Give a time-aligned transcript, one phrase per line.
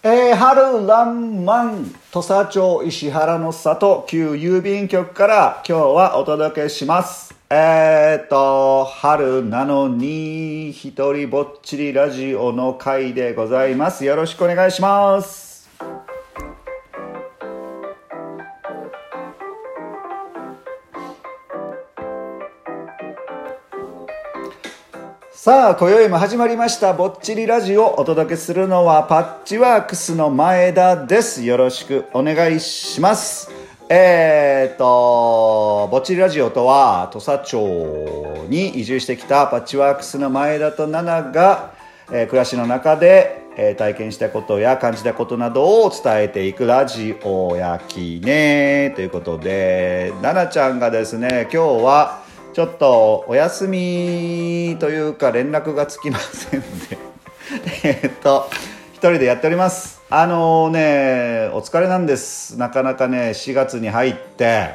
[0.00, 7.34] えー、春らんまん土佐町石原の里旧郵便局から今日はお届けします。
[7.50, 14.04] えー、っと春なのに一人ぼっちりラジオの回でございます。
[14.04, 15.47] よろしくお願いします。
[25.40, 28.00] さあ今宵も始まりましたぼっちりラジオ。
[28.00, 31.44] お届けするのはパッチワークスの前田です。
[31.44, 33.48] よろしくお願いします。
[33.88, 41.72] えー、っとぼっちりラジオとは土佐町に移住してきたパッチワークスの前田と奈々が、
[42.10, 52.27] えー、暮らしの中で、えー、体験したことや感じたことなどを伝えていくラジオやきねということで奈々ちゃんがですね今日は
[52.58, 56.66] ちょっとお休みというか連絡がつきませんで。
[58.02, 58.50] えっと
[58.94, 60.02] 一人でやっております。
[60.10, 62.58] あのねお疲れなんです。
[62.58, 64.70] なかなかね4月に入って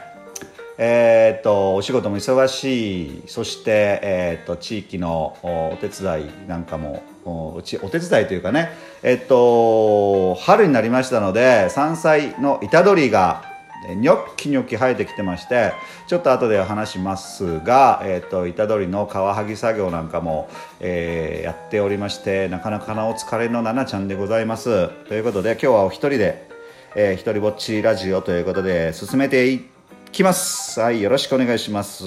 [0.78, 3.24] えー、っとお仕事も忙しい。
[3.28, 8.72] そして、えー、っと地域のお手伝いなんかもおお手伝いというかね
[9.04, 13.53] えっと春になりましたので山菜の板取りが
[13.90, 15.74] ニョッキニョッキ生えてきてまして
[16.08, 24.90] ちょっと後で話しますが、えーと、板取りの皮剥ぎ作業なんかも、えー、やっておりましてなかなかなお疲れの奈々ちゃんでございます。
[25.08, 26.50] ということで今日はお一人で、
[26.96, 29.66] えー、一人ぼっちラジオということで進めてい
[30.12, 30.80] きます。
[30.80, 32.06] はいよろしくお願いします。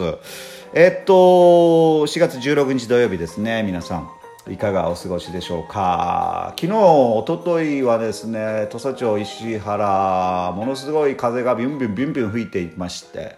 [0.74, 4.15] えっ、と4月16日土曜日ですね皆さん。
[4.48, 6.54] いかがお過ごしでしょうか？
[6.56, 13.36] 昨日おとといはですね土佐町石原ものすごい風がビュンビュンビュンビュン吹いていまして、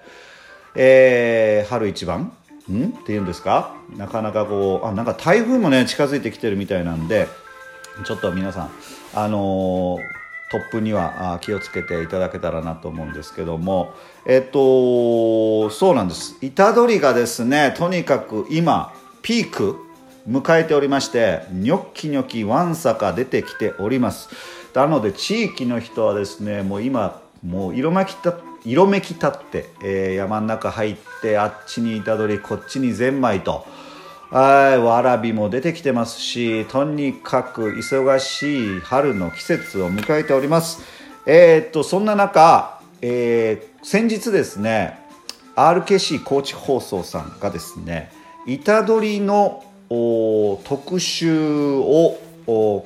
[0.74, 2.32] えー、春一番？
[2.70, 2.88] ん？
[2.88, 3.74] っていうんですか？
[3.96, 7.26] なかなかこうあなんか台風もね近づいてきてるみたいなんで
[8.04, 8.70] ちょっと皆さん
[9.14, 10.18] あのー
[10.50, 13.92] トップには気をつけていただけたらなと思うんですけども
[14.24, 16.36] えっとそうなんです。
[16.54, 19.76] 虎杖がですねとにかく今ピーク
[20.28, 24.28] 迎えておりましてニョッキニョキわんさか出てきております。
[24.74, 28.34] なので地域の人はですねもう今もう色めきた
[28.64, 33.66] 色めき立って、えー、山の中入ってあっちに板取りこっちにゼンマイと
[34.30, 40.82] はいわらびも出てきてますしとにかく忙しい春の季節を迎えております。
[41.24, 44.98] えー、っとそんな中、えー、先日ですね
[45.56, 48.10] RKC 高知放送さんがですね
[48.46, 52.18] 板取の特集を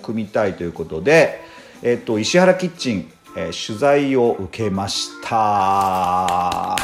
[0.03, 1.41] 組みたいということで、
[1.83, 6.79] えっと、石原キッチン、えー、取材を受けました。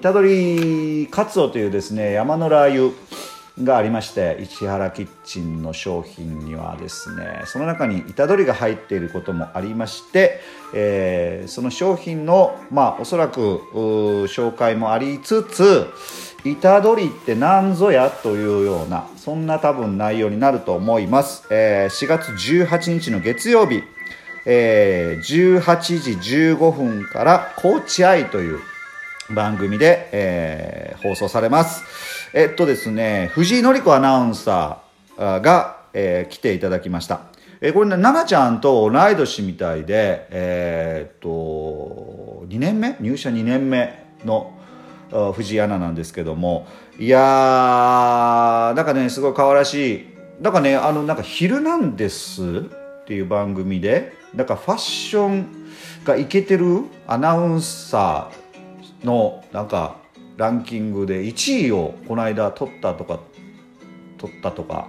[0.00, 2.92] 虎杖勝夫というですね山のラー油
[3.62, 10.40] がありまして石原キッチンの商品にはですねその中に板取りが入っていることもありまして、
[10.74, 13.60] えー、その商品のまあおそらく
[14.26, 15.86] 紹介もありつつ
[16.44, 23.84] 板取りって何ぞやというようなそんな多分内容になると思います、えー、4月18日の月曜日、
[24.46, 28.58] えー、18時15分から「コーチアイ」という
[29.30, 31.84] 番組で、えー、放送されます。
[32.34, 37.20] えっとですね藤井紀子アナウンサーが、えー、来ていただきました。
[37.60, 42.96] えー、これね奈々ちゃんと同い年みたいでえー、っと2年目？
[43.00, 44.52] 入社2年目の
[45.34, 46.66] 藤井アナなんですけども。
[46.98, 50.08] いやーなんかねすごい可愛らしい。
[50.40, 52.66] なんかねあのなんか「ヒルナンデス」
[53.02, 55.46] っていう番組でなんかファッション
[56.04, 58.43] がいけてるアナウンサー
[59.04, 59.96] のなんか
[60.36, 63.20] ランキングで1位をこの間取ったとか
[64.18, 64.88] 取ったとか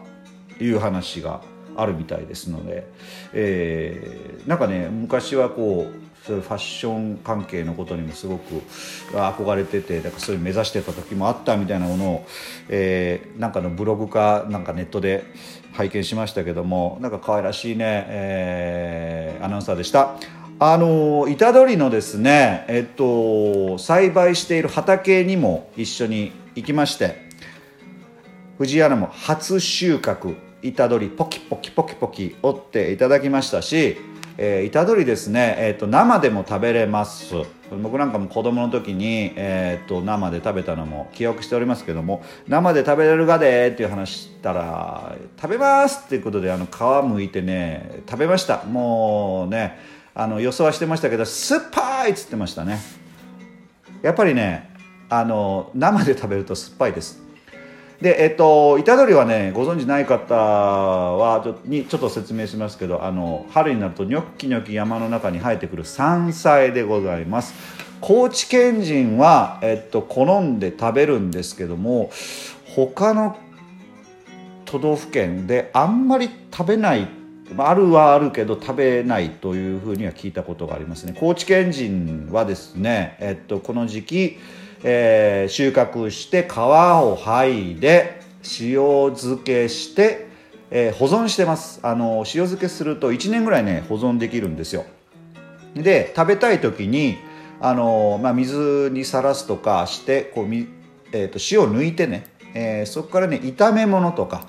[0.60, 1.42] いう話が
[1.76, 2.88] あるみたいですので、
[3.34, 8.64] えー、なんかね昔はこうそういうファッション関係のことにもすごく
[9.12, 12.28] 憧れててだからそういう目指してた時もあったみたいなものを、
[12.70, 15.24] えー、なんかのブログかなんかネットで
[15.74, 20.16] 拝見しましたけどもなんか可愛らしいね、えー、アナウンサーでした。
[20.58, 27.30] あの板取のですね、えっと、栽培している畑にも一緒に行きまして
[28.58, 33.98] 藤井アナも初収穫板取ポキポキポキポキ折っていただきましたし
[34.38, 37.34] えー、板取ですね、えーと、生でも食べれます。
[37.82, 48.64] 僕なんかも子供の時に、えーと、生で食べたのも記憶しておりますけども生で食べれるがでっていう話したら食べますっていうことであの皮むいてね食べました。
[48.66, 52.80] もうねあの予想はしてましたけど酸っぱいっつってましたね。
[54.02, 54.74] やっぱりね
[55.10, 57.22] あの生で食べると酸っぱいです。
[58.02, 67.54] でえっと板取はねご存知ない方はちょにちょっと説明しますけどあの春になるとニョッキニョキ山の中に生えてくる山菜でございます。
[68.00, 72.12] 高知県人は、えっと、好んで食べるんですけども
[72.66, 73.38] 他の
[74.66, 81.16] 都道府県であんまり食べないってまああるはあるけど食べないというふうには聞いたことがありますね。
[81.20, 84.38] 高知県人はですね、えっと、この時期
[84.88, 88.22] えー、収穫して皮を剥いで
[88.60, 90.28] 塩漬けして、
[90.70, 91.80] えー、保存してます。
[91.82, 94.86] あの塩漬けすると1年ぐらいね保存できるんですよ。
[95.74, 97.18] で食べたい時に
[97.60, 104.46] あの、まあ、水にさらすとかしてこう、えー、と塩抜いてね、えー、そこからね炒め物とか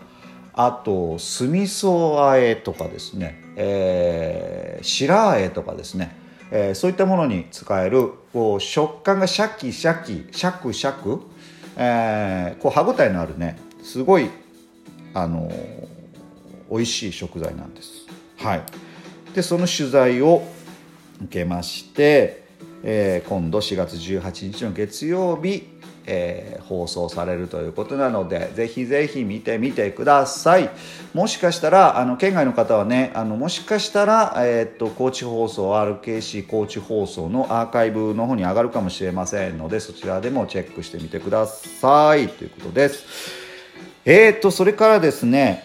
[0.57, 6.17] あと酢味噌あえとかですね、えー、白あえとかですね。
[6.51, 11.21] えー、そういったものに使えるこう食感がシャキシャキシャクシャク、
[11.77, 14.31] えー、こう歯ごたえのあるねすごい
[15.13, 15.87] あのー、
[16.71, 18.07] 美味しい食材なんです。
[18.39, 18.63] はい、
[19.35, 20.43] でその取材を
[21.25, 22.45] 受けまして、
[22.83, 25.76] えー、今度4月18日の月曜日
[26.07, 30.71] えー、放送されるということなのでぜひぜひ見てみてください。
[31.13, 43.05] もしかしたらあの県外の方はねあのもしかしたら、えー、っと高知放送 RKC 高知放送のアーカイブの方に上がるかもしれませんのでそちらでもチェックしてみてくださいということです。
[44.05, 45.65] えー、っとそれからですね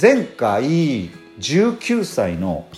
[0.00, 1.10] 前回
[1.40, 2.68] 19歳の、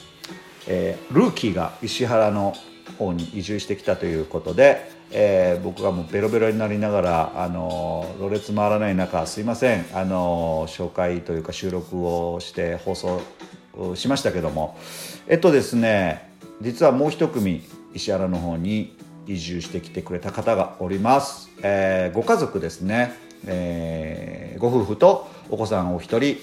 [0.66, 2.54] えー、ルーキーが石原の
[2.98, 13.20] 方に移住してきたということでえー、僕がもうベロベロになりながらあのろれつ回らない中すいませんあの紹介というか収録をして放送
[13.96, 14.78] しましたけども
[15.26, 16.30] えっとですね
[16.60, 17.62] 実はもう一組
[17.94, 18.96] 石原の方に
[19.26, 23.12] 移住してきてくれた方がおります、えー、ご家族ですね、
[23.46, 26.36] えー、ご夫婦とお子さんお一人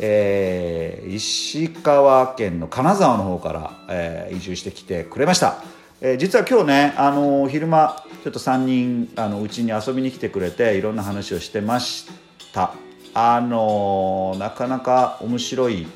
[0.00, 5.62] えー、石川県の金沢の方から、えー、移住してきてくれました、
[6.00, 12.06] えー、実は今日ね、あのー、昼間ちょっと3人あのうちに遊びに来てくれていろんな話をしてまし
[12.52, 12.72] た。
[13.14, 15.88] あのなかなか面白い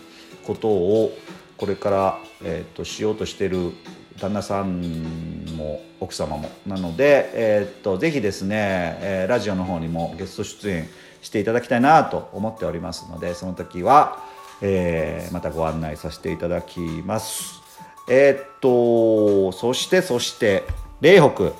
[0.44, 1.16] ことを
[1.56, 3.70] これから、えーと、しようとしてる
[4.18, 6.50] 旦那さんも奥様も。
[6.66, 10.88] なので、えーと、ぜひですね、え、ラジオの方にもゲスト出演
[11.20, 14.18] していただきたいなと思っておりますのでその時は、
[14.62, 17.71] え、またご案内させていただきます。
[18.08, 20.64] えっ、とそしてそして
[21.00, 21.52] 霊北。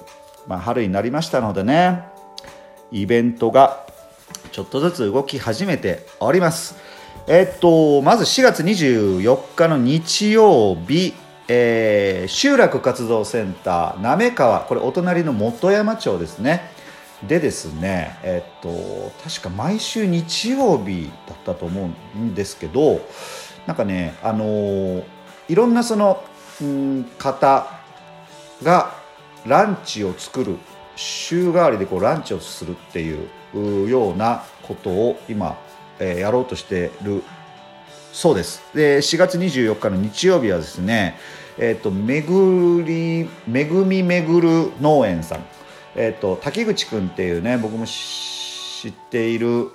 [0.49, 2.05] まあ、春になりましたのでね。
[2.91, 3.87] イベントが
[4.51, 6.77] ちょっとずつ動き始めております。
[7.27, 11.15] えっとまず4月24日の日曜日
[11.49, 14.61] えー、集落活動センター滑川。
[14.61, 16.71] これお隣の本山町ですね。
[17.27, 23.01] でですねえっと確か毎週日曜日だったと思うんですけど
[23.67, 25.05] なんかねあの、
[25.49, 26.23] いろんなその、
[26.63, 27.67] うん、方
[28.63, 28.95] が
[29.47, 30.57] ランチを作る
[30.95, 35.59] 週替わりでこうランチをするっていうようなことを今、
[35.99, 37.23] えー、やろうとしてる
[38.13, 38.63] そうです。
[38.75, 41.19] で4月24日の日曜日はですね
[41.59, 45.45] えっ、ー、とめぐりめぐみめぐる農園さん。
[45.97, 47.87] えっ、ー、と滝口くんっていうね僕も
[48.83, 49.71] 知っている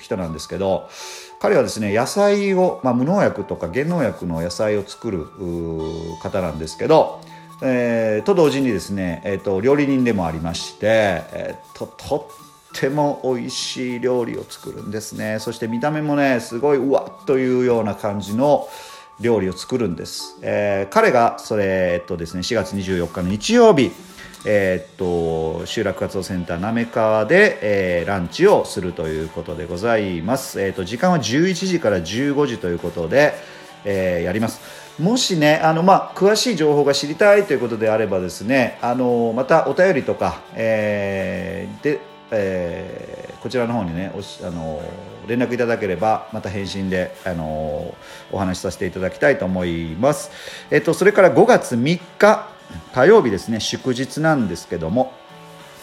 [0.00, 0.88] 人なんですけど
[1.38, 5.26] 彼はですね野菜を、まあ、無農薬とか減農薬の野菜を作る
[6.20, 7.20] 方なんですけど
[7.62, 12.28] えー、と同時にですね、えーと、料理人でもありまして、えーと、と
[12.74, 15.38] っても美味しい料理を作るんですね。
[15.38, 18.68] そして見た目もねすごいうわっというような感じの
[19.20, 23.92] 料理を作るんです、えー、彼がそれ、えっとですね、4月24日の日曜日
[24.46, 33.34] えー、っと集落活動センター滑川で、えー、ランチをするということでございます、えー、っと時間は11時から15時ということで、
[33.84, 34.84] えー、やります。
[35.00, 44.80] もしねあの、まあ、詳しい情報が知りたいということであればですねあのまたお便りとか、えー、で、えー、こちらの方にねおしあの
[45.26, 47.94] 連絡いただければまた返信であの
[48.30, 50.30] お話しさせていただきたいと思います、
[50.70, 52.53] えっと、それから5月3日
[52.92, 55.12] 火曜日ですね祝日なんですけども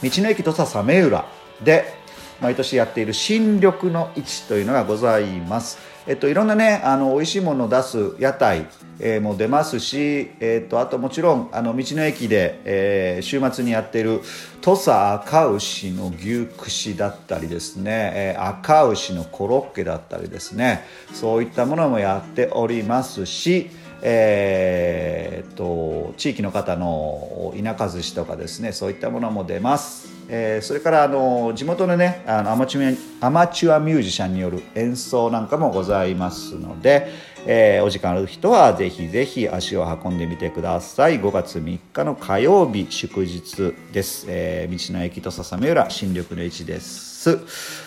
[0.03, 1.25] 道の駅土佐早明浦
[1.63, 2.01] で
[2.41, 5.77] 毎年やっている新緑の市というのがございます。
[6.07, 8.65] えっと、いろんなねあの美味しいものを出す屋台、
[8.99, 14.21] えー、も出ますし、えっと、あともちろんあの道の駅で、えー、週末にやっている
[14.61, 23.69] 土佐赤牛の牛串だったりですね、えー、赤牛のコロッケだったりですねそういったものもやっておりますし
[24.03, 30.09] えー、と地域の方の田舎寿司とかですねそういったものも出ます。
[30.29, 37.09] えーそれからあの地元のねあのアマチュアアマチュアミュージシャンによる演奏なんかもございますので、
[37.45, 41.19] えーお時間ある人はぜひぜひ足を運んでみてください。
[41.19, 47.11] 5月3日の火曜日祝日です、えー道の駅と笹目浦新緑の市です。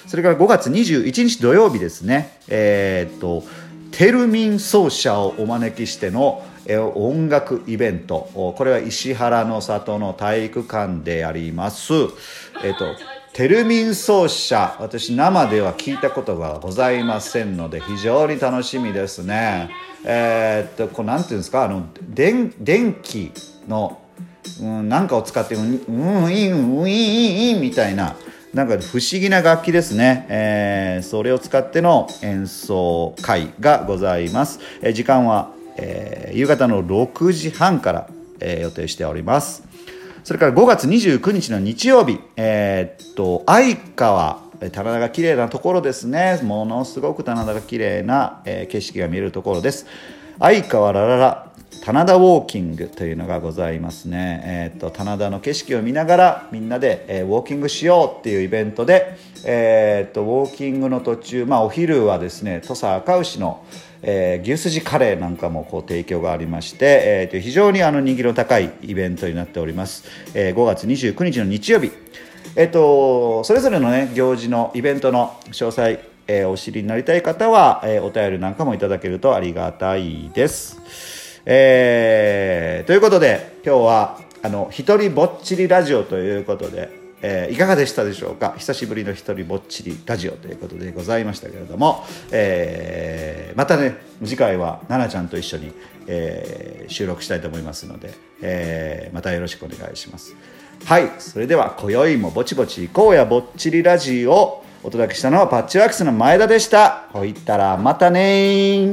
[0.07, 2.39] それから5月21日土曜日ですね。
[2.49, 3.43] えっと
[3.97, 8.55] テルミン奏者をお招きしてのえ音楽イベント。
[8.57, 11.93] これは石原の里の体育館でやります。
[12.65, 12.97] えっ、と
[13.35, 19.71] テルミン奏者私生では聞いたことがございませんので非常に楽しみですね。
[20.05, 23.31] えっとこうなんていうんですかあの電電気
[23.69, 24.01] の
[24.61, 28.17] うん、なんかを使ってうんうんいんうんいんいんみたいな。
[28.55, 38.09] なんか不思議な楽器ですね、えーそれを使っての演奏会がございます、えー時間は、えー夕方の6時半から、
[38.39, 39.65] えー予定しております。
[40.23, 46.39] それから5月29日の日曜日えーっと相川棚田が綺麗なところですね。
[46.45, 49.85] ものすごく棚田が綺麗な、えー景色が見えるところです。
[50.39, 51.54] 相川ららら
[51.85, 63.67] 棚田ウォーキングというのがございますね、えー、と棚田の景色を見ながらみんなで、えーウォーキングしようっていうイベントで、えー、とウォーキングの途中、まあ、お昼はですね土佐赤牛の、
[64.01, 71.93] えー牛すじカレーなんかもこう提供がありまして、えーと非常にあの人気の高いイベントになっております、えー5月29日の日曜日。
[72.57, 75.99] えっと、それぞれのね行事のイベントの詳細、
[76.29, 81.14] えーお知りになりたい方は、えーお便りなんかもいただけるとありがたいです。
[81.47, 86.89] えーということで今日はあの一人ぼっちりラジオということで、
[87.23, 88.55] えーいかがでしたでしょうか？
[88.57, 95.73] 久しぶりの一人ぼっちりラジオということでございましたけれども、えーまたね次回は奈々ちゃんと一緒に、
[96.07, 100.37] えー収録したいと思いますので、えまたよろしくお願いします。
[100.85, 104.63] はいそれでは今宵もぼちぼち行こうやぼっちりラジオ。
[104.83, 107.07] お届けしたのはパッチワークスの前田でした。
[107.11, 108.93] ほいったらまたね